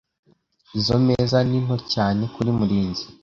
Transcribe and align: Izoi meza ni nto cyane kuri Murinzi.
Izoi 0.77 0.99
meza 1.07 1.37
ni 1.49 1.57
nto 1.65 1.77
cyane 1.93 2.23
kuri 2.33 2.49
Murinzi. 2.57 3.03